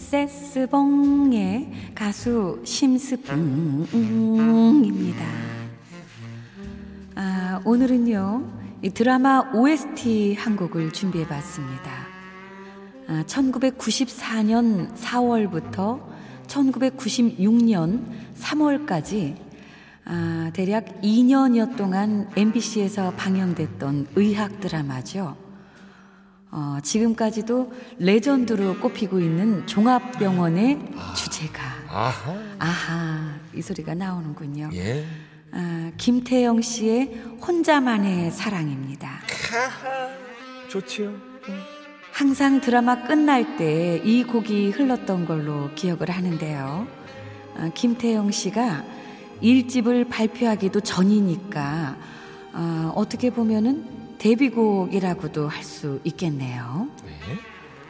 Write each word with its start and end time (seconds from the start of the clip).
세스봉의 0.00 1.70
가수 1.94 2.60
심스봉입니다. 2.64 3.90
아, 7.14 7.60
오늘은요, 7.64 8.50
이 8.82 8.90
드라마 8.90 9.52
OST 9.54 10.34
한 10.34 10.56
곡을 10.56 10.92
준비해 10.92 11.28
봤습니다. 11.28 12.08
아, 13.06 13.22
1994년 13.26 14.92
4월부터 14.96 16.00
1996년 16.46 18.06
3월까지 18.36 19.36
아, 20.06 20.50
대략 20.54 21.02
2년여 21.02 21.76
동안 21.76 22.28
MBC에서 22.34 23.12
방영됐던 23.16 24.08
의학 24.16 24.60
드라마죠. 24.60 25.49
어, 26.52 26.78
지금까지도 26.82 27.72
레전드로 27.98 28.78
꼽히고 28.80 29.20
있는 29.20 29.66
종합병원의 29.66 30.78
주제가 31.16 31.62
아하. 31.88 32.34
아하 32.58 33.34
이 33.54 33.62
소리가 33.62 33.94
나오는군요. 33.94 34.70
예. 34.74 35.04
아, 35.52 35.90
김태영 35.96 36.60
씨의 36.62 37.22
혼자만의 37.46 38.30
사랑입니다. 38.32 39.20
좋지요. 40.68 41.12
항상 42.12 42.60
드라마 42.60 43.02
끝날 43.04 43.56
때 43.56 44.00
이 44.04 44.24
곡이 44.24 44.70
흘렀던 44.70 45.26
걸로 45.26 45.70
기억을 45.74 46.10
하는데요. 46.10 46.86
아, 47.56 47.70
김태영 47.74 48.30
씨가 48.30 48.84
일집을 49.40 50.06
발표하기도 50.08 50.80
전이니까 50.80 51.96
아, 52.52 52.92
어떻게 52.96 53.30
보면은 53.30 53.99
데뷔곡이라고도 54.20 55.48
할 55.48 55.64
수 55.64 56.00
있겠네요. 56.04 56.88
네. 57.04 57.12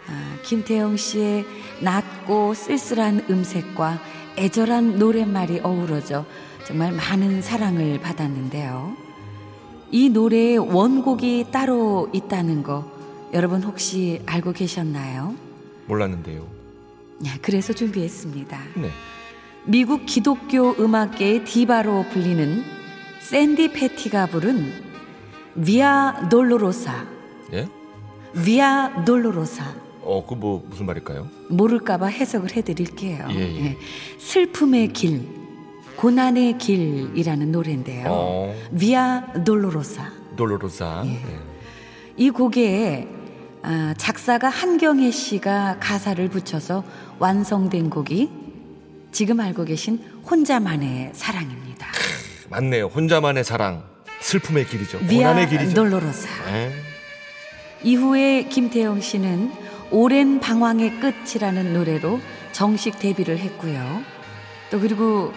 아, 0.08 0.36
김태영 0.44 0.96
씨의 0.96 1.44
낮고 1.82 2.54
쓸쓸한 2.54 3.26
음색과 3.28 4.00
애절한 4.38 4.98
노랫말이 4.98 5.60
어우러져 5.60 6.24
정말 6.66 6.92
많은 6.92 7.42
사랑을 7.42 8.00
받았는데요. 8.00 8.96
이 9.90 10.08
노래의 10.08 10.58
원곡이 10.58 11.46
따로 11.50 12.08
있다는 12.12 12.62
거 12.62 12.90
여러분 13.32 13.62
혹시 13.62 14.22
알고 14.26 14.52
계셨나요? 14.52 15.34
몰랐는데요. 15.86 16.46
네, 17.18 17.30
그래서 17.42 17.72
준비했습니다. 17.72 18.60
네. 18.76 18.90
미국 19.64 20.06
기독교 20.06 20.72
음악계의 20.78 21.44
디바로 21.44 22.04
불리는 22.12 22.62
샌디 23.20 23.72
패티가 23.72 24.26
부른 24.26 24.89
Via 25.54 26.28
Dolorosa, 26.28 27.06
예? 27.52 27.68
Via 28.34 29.04
Dolorosa. 29.04 29.64
어, 30.02 30.24
그 30.26 30.34
뭐 30.34 30.64
무슨 30.68 30.86
말일까요? 30.86 31.28
모를까봐 31.50 32.06
해석을 32.06 32.56
해드릴게요. 32.56 33.26
예, 33.30 33.34
예. 33.64 33.76
슬픔의 34.18 34.92
길, 34.92 35.26
고난의 35.96 36.58
길이라는 36.58 37.52
노래인데요. 37.52 38.06
어. 38.08 38.54
Via 38.72 39.32
Dolorosa. 39.44 40.10
Dolorosa. 40.36 41.02
예. 41.06 41.10
예. 41.10 41.38
이 42.16 42.30
곡에 42.30 43.08
아, 43.62 43.94
작사가 43.98 44.48
한경혜 44.48 45.10
씨가 45.10 45.76
가사를 45.80 46.26
붙여서 46.30 46.82
완성된 47.18 47.90
곡이 47.90 48.30
지금 49.12 49.38
알고 49.40 49.64
계신 49.64 50.02
혼자만의 50.30 51.10
사랑입니다. 51.12 51.86
맞네요. 52.48 52.86
혼자만의 52.86 53.44
사랑. 53.44 53.84
슬픔의 54.20 54.66
길이죠. 54.66 54.98
고난의 55.00 55.48
길이죠. 55.48 55.74
돌로로사. 55.74 56.28
예. 56.52 56.72
이후에 57.82 58.44
김태영 58.44 59.00
씨는 59.00 59.52
오랜 59.90 60.38
방황의 60.40 61.00
끝이라는 61.00 61.72
노래로 61.72 62.20
정식 62.52 62.98
데뷔를 62.98 63.38
했고요. 63.38 64.02
또 64.70 64.78
그리고 64.78 65.32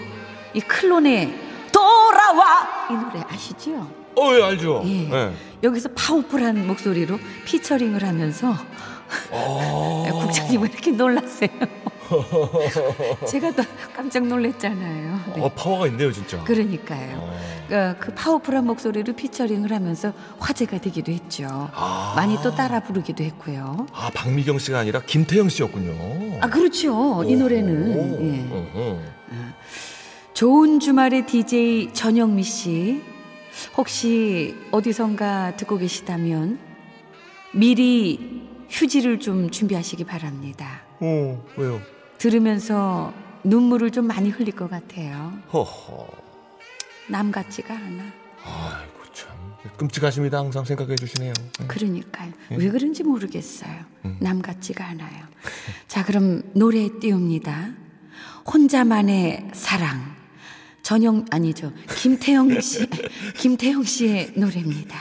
이 0.54 0.60
클론의 0.60 1.34
돌아와 1.72 2.88
이 2.90 2.94
노래 2.94 3.24
아시죠? 3.30 3.90
어, 4.16 4.36
예, 4.36 4.44
알죠. 4.44 4.84
예. 4.86 5.10
예. 5.12 5.34
여기서 5.64 5.90
파워풀한 5.96 6.68
목소리로 6.68 7.18
피처링을 7.46 8.04
하면서 8.04 8.54
어. 9.32 10.06
국장님은 10.12 10.70
이렇게 10.72 10.92
놀랐어요. 10.92 11.50
제가 13.28 13.51
또 13.51 13.63
깜짝 13.96 14.25
놀랐잖아요. 14.28 15.19
네. 15.35 15.41
어, 15.41 15.50
파워가 15.50 15.88
있네요, 15.88 16.12
진짜. 16.12 16.44
그러니까요. 16.44 17.18
어. 17.18 17.40
그, 17.68 17.96
그 18.00 18.13
파워풀한 18.13 18.66
목소리로 18.66 19.13
피처링을 19.13 19.72
하면서 19.72 20.13
화제가 20.40 20.79
되기도 20.79 21.12
했죠. 21.12 21.47
아. 21.73 22.13
많이 22.16 22.38
또 22.44 22.53
따라 22.53 22.79
부르기도 22.79 23.23
했고요. 23.23 23.88
아, 23.94 24.09
박미경 24.13 24.59
씨가 24.59 24.79
아니라 24.79 25.02
김태영 25.02 25.50
씨였군요. 25.50 26.40
아 26.41 26.50
그렇죠. 26.50 27.23
이 27.23 27.35
오. 27.35 27.40
노래는 27.40 28.22
예. 28.22 28.47
어, 28.52 28.72
어. 28.73 29.13
좋은 30.34 30.79
주말의 30.79 31.25
DJ 31.25 31.94
전영미 31.94 32.44
씨 32.44 33.02
혹시 33.78 34.56
어디선가 34.72 35.56
듣고 35.57 35.78
계시다면 35.78 36.59
미리 37.53 38.44
휴지를 38.69 39.19
좀 39.19 39.52
준비하시기 39.52 40.03
바랍니다. 40.06 40.81
어, 41.00 41.44
왜요? 41.56 41.81
들으면서 42.23 43.13
눈물을 43.44 43.91
좀 43.91 44.07
많이 44.07 44.29
흘릴 44.29 44.56
것 44.56 44.69
같아요. 44.69 45.38
허허. 45.51 46.07
남 47.09 47.34
같지가 47.34 47.73
않아. 47.75 48.01
아이고 48.45 49.00
참 49.11 49.28
끔찍하십니다. 49.75 50.38
항상 50.38 50.63
생각해 50.63 50.95
주시네요. 50.95 51.34
그러니까요. 51.67 52.31
왜 52.51 52.69
그런지 52.69 53.03
모르겠어요. 53.03 53.73
남 54.22 54.41
같지가 54.41 54.85
않아요. 54.87 55.25
자, 55.90 56.05
그럼 56.05 56.43
노래 56.53 56.87
띄웁니다. 56.97 57.72
혼자만의 58.47 59.49
사랑. 59.52 60.16
전영 60.81 61.26
아니죠. 61.29 61.73
김태영 61.97 62.61
씨, 62.61 62.87
김태영 63.35 63.84
씨의 63.84 64.34
노래입니다. 64.37 64.96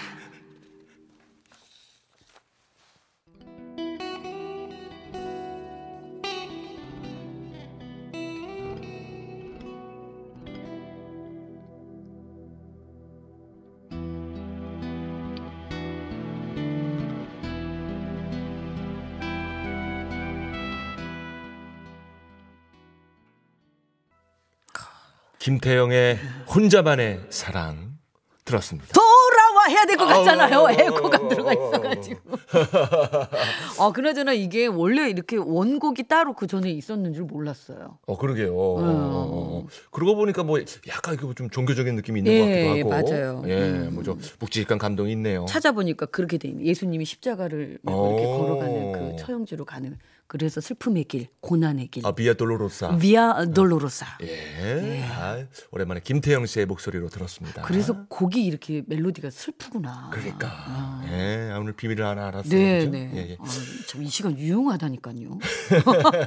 김태영의 25.46 26.18
혼자만의 26.54 27.22
사랑 27.30 27.96
들었습니다. 28.44 28.90
돌아와 28.92 29.66
해야 29.68 29.84
될 29.86 29.96
것 29.96 30.06
같잖아요. 30.06 30.56
어, 30.56 30.62
어, 30.62 30.64
어, 30.66 30.70
에코가 30.70 31.18
어, 31.20 31.28
들어가 31.28 31.50
어, 31.50 31.52
있어가지고. 31.52 32.20
가지고. 32.30 33.82
아, 33.82 33.90
그나저나 33.92 34.34
이게 34.34 34.66
원래 34.66 35.10
이렇게 35.10 35.36
원곡이 35.36 36.04
따로 36.06 36.34
그 36.34 36.46
전에 36.46 36.70
있었는 36.70 37.12
줄 37.12 37.24
몰랐어요. 37.24 37.98
어 38.06 38.16
그러게요. 38.18 38.56
어, 38.56 38.78
음. 38.78 38.84
어, 38.86 39.28
어. 39.32 39.66
그러고 39.90 40.14
보니까 40.14 40.44
뭐 40.44 40.60
약간 40.88 41.18
좀 41.34 41.50
종교적인 41.50 41.96
느낌이 41.96 42.20
있는 42.20 42.32
예, 42.32 42.38
것 42.64 42.68
같기도 42.68 42.92
하고. 42.92 43.10
맞아요. 43.10 43.42
예, 43.48 43.62
음. 43.62 43.90
뭐좀 43.94 44.20
묵직한 44.38 44.78
감동이 44.78 45.10
있네요. 45.12 45.44
찾아보니까 45.48 46.06
그렇게 46.06 46.38
돼 46.38 46.48
있네. 46.50 46.64
예수님이 46.66 47.04
십자가를 47.04 47.78
이렇게 47.82 47.92
오. 47.92 48.38
걸어가는 48.38 48.92
그 48.92 49.16
처형지로 49.24 49.64
가는 49.64 49.98
그래서 50.32 50.62
슬픔의 50.62 51.05
길, 51.05 51.26
고난의 51.43 51.88
길. 51.88 52.06
아 52.06 52.12
비아 52.12 52.32
돌로로사. 52.32 52.96
비아 52.96 53.44
돌로로사. 53.44 54.17
예. 54.23 55.05
아, 55.12 55.44
오랜만에 55.70 56.00
김태형 56.00 56.46
씨의 56.46 56.64
목소리로 56.64 57.11
들었습니다. 57.11 57.61
그래서 57.61 58.06
곡이 58.08 58.43
이렇게 58.43 58.82
멜로디가 58.87 59.29
슬프구나. 59.29 60.08
그러니까. 60.11 60.49
아. 60.50 61.05
예, 61.06 61.50
아, 61.52 61.58
오늘 61.58 61.75
비밀을 61.75 62.02
하나 62.02 62.29
알았어요. 62.29 62.50
네, 62.50 62.79
그죠? 62.79 62.90
네. 62.93 63.11
예, 63.12 63.19
예. 63.32 63.37
아, 63.38 63.44
참이 63.87 64.08
시간 64.08 64.38
유용하다니까요. 64.38 65.38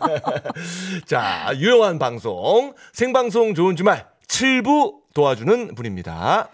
자, 1.08 1.52
유용한 1.56 1.98
방송, 1.98 2.76
생방송 2.94 3.56
좋은 3.56 3.76
주말 3.76 4.08
7부 4.28 5.00
도와주는 5.16 5.74
분입니다. 5.74 6.50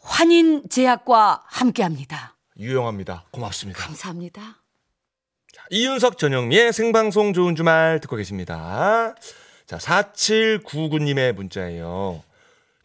환인 0.00 0.68
제약과 0.68 1.44
함께 1.46 1.82
합니다. 1.82 2.36
유용합니다. 2.58 3.24
고맙습니다. 3.30 3.82
감사합니다. 3.82 4.59
이윤석 5.70 6.18
전영미의 6.18 6.72
생방송 6.72 7.32
좋은 7.32 7.54
주말 7.54 8.00
듣고 8.00 8.16
계십니다. 8.16 9.14
자, 9.66 9.76
4799님의 9.78 11.32
문자예요. 11.32 12.22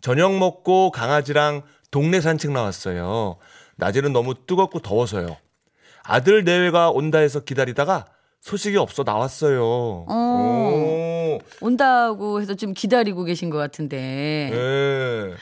저녁 0.01 0.37
먹고 0.37 0.91
강아지랑 0.91 1.63
동네 1.89 2.21
산책 2.21 2.51
나왔어요. 2.51 3.37
낮에는 3.77 4.13
너무 4.13 4.35
뜨겁고 4.45 4.79
더워서요. 4.79 5.37
아들 6.03 6.43
내외가 6.43 6.91
온다 6.91 7.17
해서 7.17 7.39
기다리다가 7.39 8.05
소식이 8.41 8.77
없어 8.77 9.03
나왔어요. 9.03 9.63
오. 9.63 11.39
온다고 11.61 12.41
해서 12.41 12.53
좀 12.53 12.73
기다리고 12.73 13.23
계신 13.23 13.49
것 13.49 13.57
같은데. 13.57 14.51
예. 14.53 15.33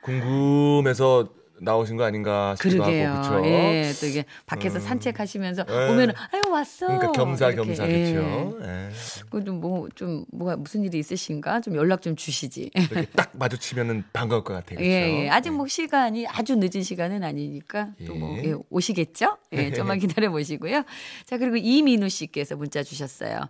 궁금해서 0.00 1.28
나오신 1.60 1.96
거 1.96 2.04
아닌가 2.04 2.54
싶기도 2.56 2.84
그러게요. 2.84 3.08
하고 3.10 3.28
그렇죠. 3.28 3.46
예, 3.48 3.92
또 4.00 4.06
이게 4.06 4.24
밖에서 4.46 4.78
산책하시면서 4.80 5.64
예. 5.68 5.88
오면 5.90 6.12
아유 6.32 6.42
왔어. 6.50 6.86
그러니까 6.86 7.12
겸사겸사 7.12 7.86
이렇게, 7.86 8.08
예. 8.08 8.12
그렇죠. 8.12 8.58
예. 8.62 8.88
그좀 9.30 9.60
뭐 9.60 9.88
좀 9.94 10.24
뭐가 10.32 10.56
무슨 10.56 10.84
일이 10.84 10.98
있으신가 10.98 11.60
좀 11.60 11.74
연락 11.74 12.02
좀 12.02 12.16
주시지. 12.16 12.70
이렇게 12.74 13.06
딱 13.16 13.30
마주치면은 13.32 14.04
반가울 14.12 14.44
것 14.44 14.52
같아요. 14.54 14.78
그렇죠? 14.78 14.84
예, 14.90 15.24
예. 15.24 15.28
아직 15.30 15.50
뭐 15.50 15.66
시간이 15.66 16.26
아주 16.26 16.56
늦은 16.56 16.82
시간은 16.82 17.24
아니니까 17.24 17.88
또뭐 18.06 18.38
예. 18.38 18.50
예, 18.50 18.54
오시겠죠? 18.70 19.38
예, 19.52 19.70
좀만 19.72 19.98
기다려 19.98 20.30
보시고요. 20.30 20.84
자, 21.24 21.38
그리고 21.38 21.56
이민우 21.56 22.08
씨께서 22.08 22.56
문자 22.56 22.82
주셨어요. 22.82 23.40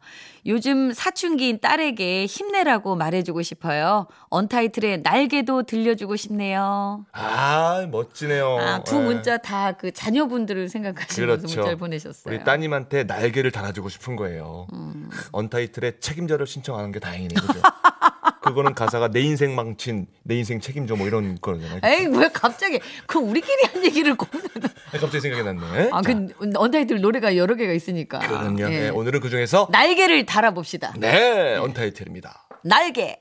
요즘 0.46 0.92
사춘기인 0.92 1.60
딸에게 1.60 2.26
힘내라고 2.26 2.96
말해주고 2.96 3.42
싶어요. 3.42 4.06
언타이틀의 4.28 5.02
날개도 5.02 5.64
들려주고 5.64 6.16
싶네요. 6.16 7.04
아 7.12 7.86
멋지네요. 7.96 8.58
아, 8.58 8.84
두 8.84 8.96
예. 8.96 9.00
문자 9.00 9.36
다 9.38 9.66
그 9.78 9.90
자녀분들을 9.92 10.68
생각하시면서 10.68 11.36
그렇죠. 11.42 11.42
문자를 11.56 11.76
보내셨어요. 11.76 12.34
우리 12.34 12.44
따님한테 12.44 13.04
날개를 13.04 13.50
달아주고 13.50 13.88
싶은 13.88 14.16
거예요. 14.16 14.66
음. 14.72 15.10
언타이틀의 15.32 16.00
책임자를 16.00 16.46
신청하는 16.46 16.92
게 16.92 16.98
다행이네, 17.00 17.34
그죠? 17.34 17.60
그거는 18.42 18.74
가사가 18.74 19.08
내 19.08 19.20
인생 19.20 19.54
망친, 19.56 20.06
내 20.22 20.36
인생 20.36 20.60
책임져 20.60 20.94
뭐 20.94 21.06
이런 21.08 21.36
거잖아요. 21.40 21.80
에이, 21.82 22.06
왜 22.06 22.28
갑자기 22.32 22.78
그 23.06 23.18
우리끼리 23.18 23.64
한 23.72 23.84
얘기를 23.84 24.14
꼭 24.16 24.28
갑자기 24.92 25.20
생각이 25.20 25.42
났네. 25.42 25.90
아, 25.92 26.00
자, 26.00 26.14
그 26.14 26.50
언타이틀 26.54 27.00
노래가 27.00 27.36
여러 27.36 27.56
개가 27.56 27.72
있으니까. 27.72 28.20
그러면요. 28.20 28.66
예. 28.72 28.80
네, 28.82 28.88
오늘은 28.90 29.20
그 29.20 29.30
중에서 29.30 29.68
날개를 29.72 30.26
달아봅시다. 30.26 30.94
네 30.98 31.56
언타이틀입니다. 31.56 32.46
날개. 32.62 33.18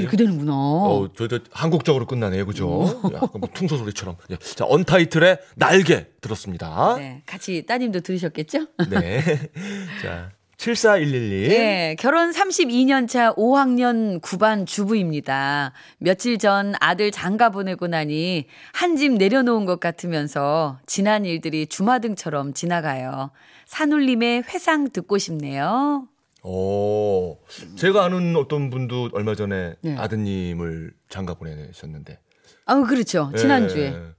굉장히- 0.00 0.02
이렇게 0.02 0.16
되는구나. 0.16 0.52
어, 0.54 1.08
저, 1.16 1.28
저 1.28 1.40
한국적으로 1.52 2.06
끝나네요, 2.06 2.46
그죠? 2.46 3.00
약간 3.12 3.30
뭐 3.40 3.48
퉁소 3.52 3.76
소리처럼. 3.76 4.16
예. 4.30 4.36
자, 4.36 4.64
언타이틀의 4.68 5.38
날개 5.56 6.06
들었습니다. 6.20 6.96
네, 6.98 7.22
같이 7.26 7.64
따님도 7.66 8.00
들으셨겠죠? 8.00 8.66
네. 8.90 9.22
자, 10.02 10.30
74111. 10.58 11.48
네, 11.50 11.96
결혼 11.98 12.30
32년 12.30 13.06
차 13.08 13.34
5학년 13.34 14.20
9반 14.22 14.66
주부입니다. 14.66 15.72
며칠 15.98 16.38
전 16.38 16.74
아들 16.80 17.10
장가 17.10 17.50
보내고 17.50 17.86
나니 17.88 18.46
한 18.72 18.96
집 18.96 19.12
내려놓은 19.12 19.66
것 19.66 19.80
같으면서 19.80 20.78
지난 20.86 21.26
일들이 21.26 21.66
주마등처럼 21.66 22.54
지나가요. 22.54 23.30
산울림의 23.66 24.44
회상 24.48 24.88
듣고 24.88 25.18
싶네요. 25.18 26.08
오, 26.48 27.40
제가 27.74 28.04
아는 28.04 28.36
어떤 28.36 28.70
분도 28.70 29.10
얼마 29.12 29.34
전에 29.34 29.74
네. 29.80 29.96
아드님을 29.96 30.92
장가 31.08 31.34
보내셨는데. 31.34 32.20
아, 32.66 32.82
그렇죠. 32.82 33.32
지난주에. 33.36 33.86
예. 33.86 34.15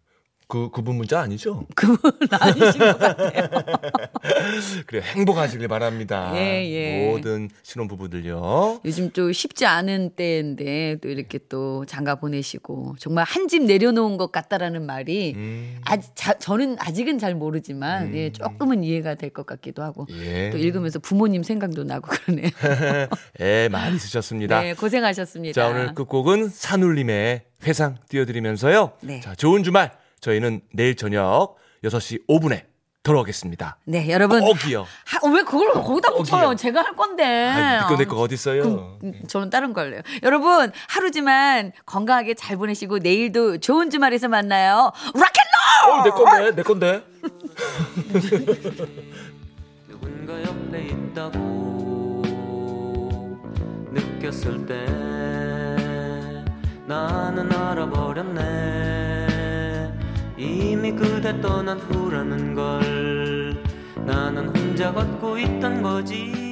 그, 0.49 0.69
그분 0.71 0.95
문자 0.95 1.19
아니죠? 1.19 1.65
그분 1.75 2.11
아니신 2.31 2.79
것 2.79 2.97
같아요. 2.97 3.49
그래, 4.87 5.01
행복하시길 5.01 5.67
바랍니다. 5.67 6.31
예, 6.35 6.65
예. 6.69 7.09
모든 7.09 7.49
신혼부부들요. 7.63 8.79
요즘 8.85 9.11
좀 9.11 9.33
쉽지 9.33 9.65
않은 9.65 10.11
때인데 10.15 10.97
또 11.01 11.09
이렇게 11.09 11.37
또 11.49 11.85
장가 11.85 12.15
보내시고 12.15 12.95
정말 12.99 13.25
한 13.27 13.47
집 13.47 13.63
내려놓은 13.63 14.17
것 14.17 14.33
같다라는 14.33 14.85
말이 14.85 15.33
음, 15.37 15.79
아직 15.85 16.11
자, 16.15 16.33
저는 16.33 16.75
아직은 16.79 17.17
잘 17.17 17.33
모르지만 17.33 18.13
예, 18.13 18.29
조금은 18.31 18.83
이해가 18.83 19.15
될 19.15 19.29
것 19.29 19.45
같기도 19.45 19.83
하고 19.83 20.05
예. 20.11 20.49
또 20.49 20.57
읽으면서 20.57 20.99
부모님 20.99 21.43
생각도 21.43 21.83
나고 21.85 22.07
그러네요. 22.09 22.49
애 23.39 23.67
많이 23.71 23.99
쓰셨습니다. 23.99 24.61
네, 24.61 24.73
고생하셨습니다. 24.73 25.53
자, 25.61 25.69
오늘 25.69 25.93
끝곡은 25.93 26.49
산울림의 26.49 27.41
회상 27.65 27.95
띄워드리면서요. 28.09 28.91
네. 29.01 29.19
자, 29.21 29.33
좋은 29.35 29.63
주말. 29.63 29.91
저희는 30.19 30.61
내일 30.73 30.95
저녁 30.95 31.55
6시 31.83 32.27
5분에 32.27 32.65
돌아오겠습니다. 33.03 33.77
네, 33.85 34.09
여러분. 34.09 34.41
꼭이요. 34.41 34.85
하, 35.05 35.29
왜 35.29 35.43
그걸 35.43 35.71
거기다 35.71 36.11
붙여요? 36.13 36.55
제가 36.55 36.81
할 36.81 36.93
건데. 36.95 37.47
아, 37.47 37.83
니꺼 37.83 37.95
내꺼 37.95 38.17
어디 38.17 38.33
있어요? 38.35 38.63
그럼 38.63 38.99
음, 39.03 39.13
저는 39.29 39.49
다른 39.49 39.71
거 39.71 39.79
할래요. 39.81 40.01
여러분, 40.23 40.71
하루지만 40.89 41.71
건강하게 41.85 42.33
잘 42.33 42.57
보내시고 42.57 42.97
내일도 42.99 43.59
좋은 43.59 43.89
주말에서 43.89 44.27
만나요. 44.27 44.91
락앤롤! 45.13 45.89
어, 45.89 46.03
내 46.03 46.09
건데, 46.09 46.51
내 46.55 46.63
건데. 46.63 47.03
누군가 49.87 50.41
옆에 50.43 50.87
있다고 50.87 52.23
느꼈을 53.91 54.65
때 54.65 54.85
나는 56.85 57.49
알아버렸네 57.53 59.16
이미 60.37 60.91
그대 60.91 61.41
떠난 61.41 61.79
후라는 61.79 62.53
걸 62.53 63.57
나는 64.05 64.55
혼자 64.55 64.93
걷고 64.93 65.39
있던 65.39 65.81
거지 65.81 66.46